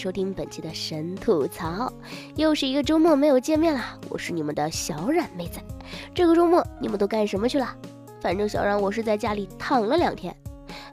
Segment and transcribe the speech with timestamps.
[0.00, 1.92] 收听本期的神吐槽。
[2.34, 5.60] 又是一个周末没有见面了，我是你们的小冉妹子。
[6.14, 7.68] 这个周末你们都干什么去了？
[8.18, 10.34] 反正小冉我是在家里躺了两天。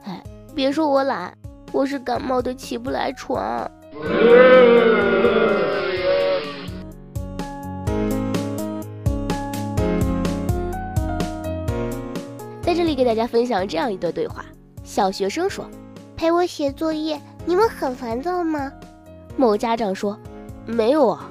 [0.04, 0.22] 哎，
[0.54, 1.32] 别说我懒，
[1.72, 3.66] 我是感冒的起不来床。
[12.60, 14.44] 在这里给大家分享这样一段对话：
[14.84, 15.66] 小学生说
[16.14, 18.70] ：“陪我写作业。”你们很烦躁吗？
[19.38, 20.18] 某家长说
[20.66, 21.30] ：“没有啊。”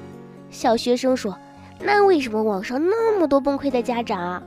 [0.49, 1.37] 小学生说
[1.83, 4.41] ：“那为什么网上那么多崩溃的家长？”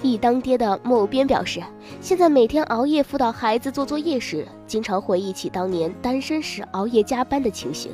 [0.00, 1.60] 一当爹的某编表示
[2.00, 7.92] ：“现在每天熬夜辅导孩子做作业时，经常回忆起当年单身时熬夜加班的情形，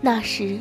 [0.00, 0.58] 那时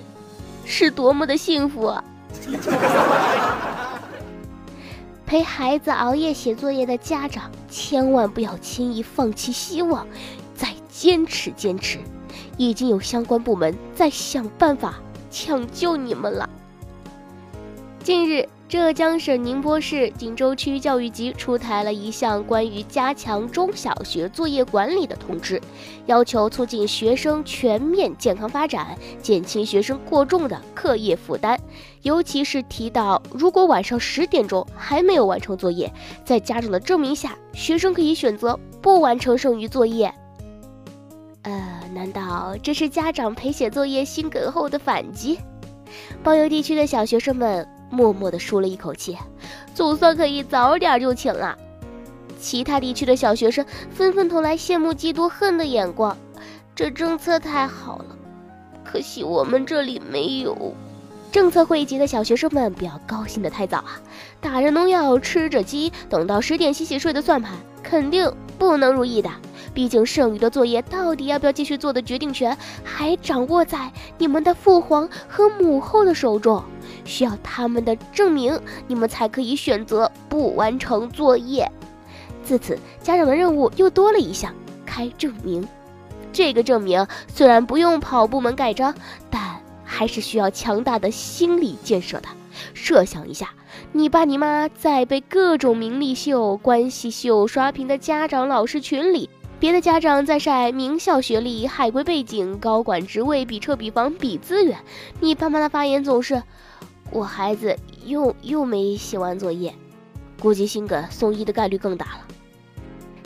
[0.64, 2.04] 是多么的幸福啊！”
[5.26, 10.06] 陪孩子熬夜写作业的家长，千万不要轻易放弃希望。
[10.56, 11.98] 再坚持坚持，
[12.58, 16.50] 已经有相关部门在想办法抢救你们了。
[18.04, 25.62] 近日，浙江省宁波市锦州区教育局出台了一项关于加强中小学作业管理的通知，
[26.06, 31.58] 要求促进学生全面健康发展，减轻学生过重的课业负担。
[32.02, 35.90] 尤其是提到，如果晚上十点钟还没有完成作业，
[36.26, 40.14] 在家长的证明下，学生可以选择不完成剩余作业。
[41.94, 45.40] 难道这是家长陪写作业心梗后的反击？
[46.24, 49.16] 包邮地区的小学生们默默地舒了一口气，
[49.76, 51.58] 总算可以早点就寝了。
[52.40, 56.18] 其他地区的小学生纷纷投来羡慕、嫉妒、恨的眼光。
[56.76, 58.06] 这政策太好了，
[58.84, 60.74] 可惜我们这里没有。
[61.32, 64.00] 政策汇集的小学生们不要高兴得太早啊！
[64.42, 69.30] 打着农药，吃着鸡，等到十点洗洗睡的算盘，肯定不能如意的。
[69.74, 76.64] 毕竟剩余的作业到底要不要继续做的决定权，还掌握在你们的父皇和母后的手中，
[77.06, 81.70] 需要他们的证明，你们才可以选择不完成作业。
[82.44, 84.54] 自此，家长的任务又多了一项：
[84.86, 85.68] 开证明。
[86.32, 88.94] 这个证明虽然不用跑部门盖章，
[89.30, 89.42] 但
[89.84, 92.28] 还是需要强大的心理建设的。
[92.74, 93.50] 设想一下，
[93.92, 99.30] 你爸你妈在被各种名利秀、关系秀刷屏的家长老师群里。
[99.64, 104.78] 别的家长在晒名校学历、海归背景、高管职位，比车比房比资源。
[105.22, 106.44] 你爸妈的发言总是
[107.12, 109.74] ：“我孩子又又没写完作业，
[110.42, 112.28] 估计心梗送医的概率更大了。”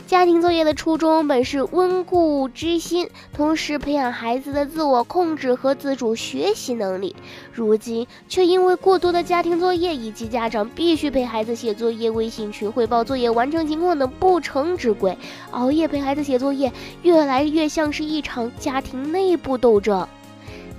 [0.08, 7.14] 家庭作业的初衷本是温故知新，同时培养孩子的自我控制和自主学习能力。
[7.52, 15.14] 如今却因为过多的家庭作业以及家长必须陪孩子写作业、微信群汇报作业完成情况等不成之规，
[15.50, 20.08] 熬夜陪孩子写作业越来越像是一场家庭内部斗争。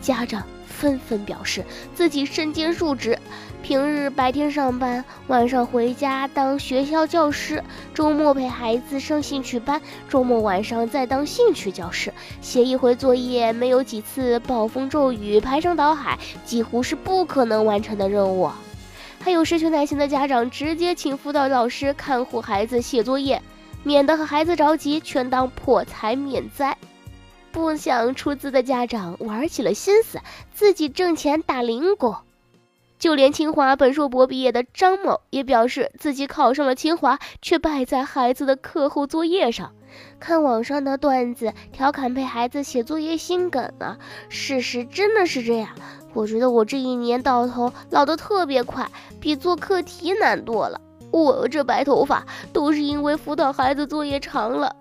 [0.01, 0.41] 家长。
[0.79, 3.19] 纷纷表示自己身兼数职，
[3.61, 7.61] 平日白天上班，晚上回家当学校教师，
[7.93, 12.13] 周末陪孩子上兴趣班，周末晚上再当兴趣教师。
[12.41, 18.49] 写一回作业没有几次暴风骤雨，排山倒海，几乎是不可能完成的任务。
[19.19, 23.41] 还有失去耐心的家长，直接请辅导老师看护孩子写作业，
[23.83, 26.77] 免得和孩子着急，全当破财免灾。
[27.51, 30.19] 不想出资的家长玩起了心思，
[30.53, 32.15] 自己挣钱打零工。
[32.97, 39.71] 就连清华本硕博毕业的张某也表示，自己考上了清华，却败在孩子的课后作业上。
[40.19, 43.97] 看网上的段子调侃陪孩子写作业心梗了，
[44.27, 45.69] 事实真的是这样。
[46.13, 50.81] 我觉得我这一年到头老得特别快，比做课题难多了。
[51.11, 54.75] 我这白头发都是因为辅导孩子作业长了。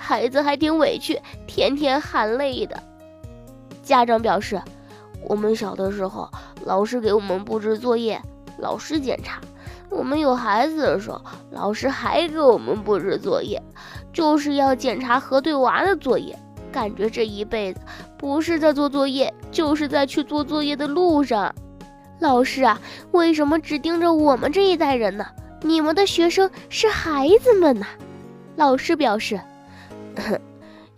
[0.00, 2.82] 孩子还挺委屈，天天喊累的。
[3.82, 4.60] 家长表示，
[5.22, 6.26] 我们小的时候，
[6.64, 8.20] 老师给我们布置作业，
[8.58, 9.34] 老师检查；
[9.90, 11.20] 我们有孩子的时候，
[11.50, 13.62] 老师还给我们布置作业，
[14.10, 16.36] 就是要检查核对娃的作业。
[16.72, 17.80] 感觉这一辈子
[18.16, 21.54] 不是在做作业，就是在去做作业的路上。
[22.20, 22.80] 老师啊，
[23.12, 25.26] 为什么只盯着我们这一代人呢？
[25.62, 27.86] 你们的学生是孩子们呐。
[28.56, 29.38] 老师表示。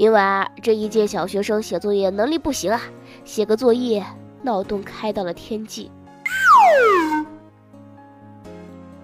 [0.02, 2.82] 因为啊，这一届小学生写作业能力不行啊，
[3.24, 4.04] 写个作业
[4.42, 5.92] 脑洞开到了天际。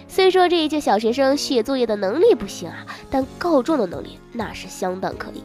[0.08, 5.44] 虽说这一届小学生写作业的能力不行啊，但告状的能力那是相当可以。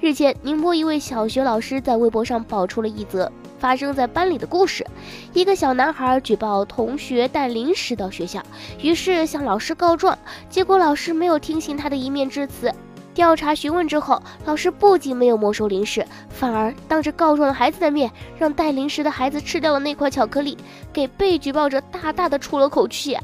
[0.00, 3.28] 日前，宁波一位小学老师在微博上爆出了一则
[3.58, 4.86] 发生在班里的故事：
[5.32, 8.40] 一个小男孩举报同学带零食到学校，
[8.80, 10.16] 于是向老师告状，
[10.48, 12.72] 结果老师没有听信他的一面之词。
[13.14, 20.56] 调查询问之后，老师不仅没有没收零食，反而当着告状的孩子的面，让带零食的孩子吃掉了那块巧克力，
[20.92, 23.16] 给被举报者大大的出了口气。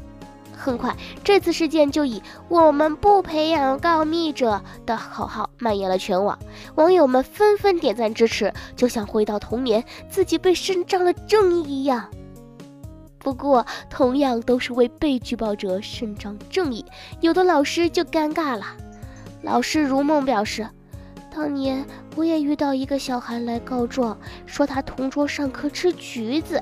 [0.55, 0.93] 很快，
[1.23, 6.37] 这次事件就以“我们不培养告密者”的口号蔓延了全网，
[6.75, 12.09] 网友们纷纷点赞支持，就像回到童年，自己被伸张了正义一样。
[13.19, 16.85] 不过，同样都是为被举报者伸张正义，
[17.21, 18.65] 有的老师就尴尬了。
[19.41, 20.67] 老师如梦表示，
[21.33, 26.61] 当年我也遇到一个小孩来告状，说他同桌上课吃橘子，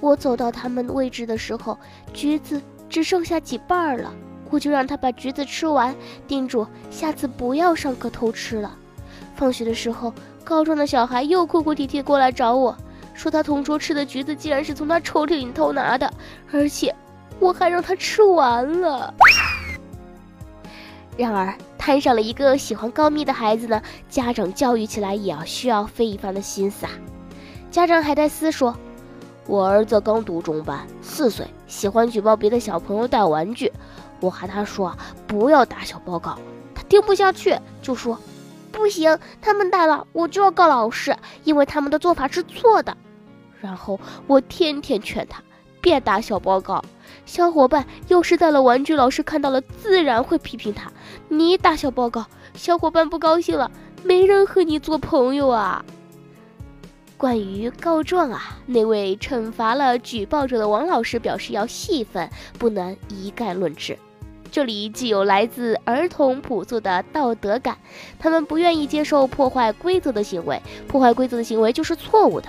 [0.00, 1.78] 我走到他们位置的时候，
[2.12, 4.12] 橘子只剩下几瓣儿了，
[4.50, 5.94] 我就让他把橘子吃完，
[6.28, 8.76] 叮嘱下次不要上课偷吃了。
[9.34, 10.12] 放学的时候，
[10.44, 12.76] 告状的小孩又哭哭啼啼过来找我，
[13.14, 16.12] 说他同桌吃的橘子竟然是从他抽屉里偷拿的，
[16.52, 16.94] 而且
[17.38, 19.14] 我还让他吃完了。
[21.16, 23.80] 然而，摊上了一个喜欢告密的孩子呢，
[24.10, 26.92] 家长教育起来也要需要费一番的心思啊。
[27.70, 28.76] 家长海带丝说
[29.48, 33.72] ：“我儿子刚读中班，四岁，喜欢举报别的小朋友带玩具。
[34.20, 34.94] 我和他说
[35.26, 36.38] 不要打小报告，
[36.74, 38.18] 他听不下去，就说
[38.70, 42.94] 不行，他们带了我就要告老师，因为他们的做法是错的。
[43.58, 45.42] 然后我天天劝他
[45.80, 46.82] 别打小报告。”
[47.26, 50.90] 小伙伴要是带了玩具，老师看到了自然会批评他。
[51.28, 53.70] 你打小报告，小伙伴不高兴了，
[54.02, 55.84] 没人和你做朋友啊。
[57.16, 62.28] 关于告状啊，那位惩罚了举报者的王老师表示要细分，
[62.58, 63.96] 不能一概论治。
[64.50, 67.78] 这里既有来自儿童朴素的道德感，
[68.18, 72.48] 他们不愿意接受破坏规则的行为，破坏规则的行为就是错误的；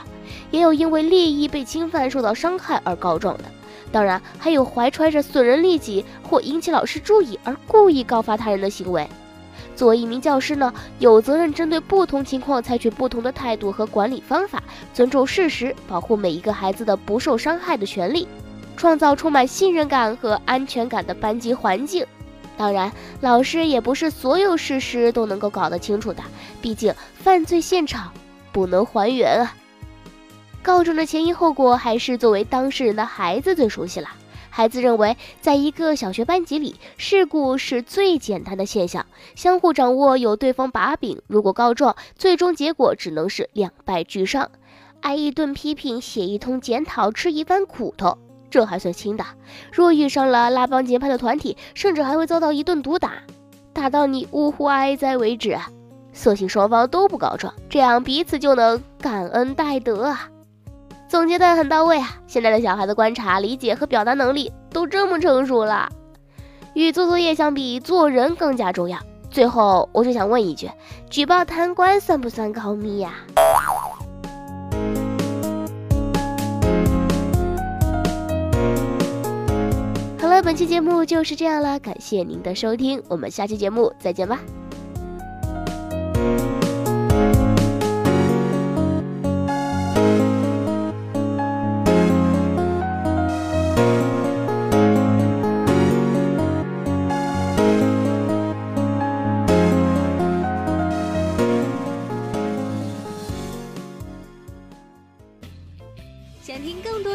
[0.49, 3.43] 也有因为利益被侵犯受到伤害而告状的。
[3.91, 9.07] 当然，还有怀揣着损人利己或引起老师注意而故意告发他人的行为。
[9.75, 14.63] 作为一名教师呢，有责任针对不同情况采取不同的态度和管理方法，
[14.93, 18.27] 尊重事实，保护每一个孩子的不受伤害的权利，
[18.81, 22.03] 创造充满信任感和安全感的班级环境。
[22.57, 26.23] 当然，老师也不是所有事实都能够搞得清楚的，
[26.63, 28.11] 毕竟犯罪现场
[28.51, 29.55] 不能还原啊。
[30.63, 34.09] 告状的前因后果，还是作为当事人的孩子最熟悉了。
[34.49, 39.05] 孩子认为，在一个小学班级里，事故是最简单的现象，
[39.35, 41.21] 相互掌握有对方把柄。
[41.27, 44.49] 如果告状，最终结果只能是两败俱伤，
[45.01, 48.17] 挨一顿批评，写一通检讨，吃一番苦头，
[48.51, 49.25] 这还算轻的。
[49.71, 53.13] 若遇上了拉帮结派的团体，甚至还会遭到一顿毒打，
[53.73, 55.57] 打到你呜呼哀哉为止。
[56.13, 60.27] 所幸双方都不告状，这样彼此就能感恩戴德啊。
[61.07, 62.17] 总结的很到位啊！
[62.27, 65.89] 现在的小孩的观察、理解和表达能力都这么成熟了，
[66.73, 68.97] 与做作业相比，做人更加重要。
[69.29, 70.69] 最后，我就想问一句：
[71.09, 73.13] 举报贪官算不算告密呀？
[80.43, 84.39] 本期节目就是这样了，感谢您的收听，我们下期节目再见吧。